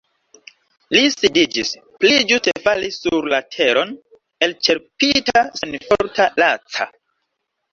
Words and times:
Li 0.95 1.01
sidiĝis, 1.15 1.69
pli 2.03 2.13
ĝuste 2.31 2.53
falis 2.63 2.97
sur 3.03 3.29
la 3.35 3.41
teron 3.57 3.93
elĉerpita, 4.49 5.47
senforta, 5.63 6.31
laca. 6.45 6.91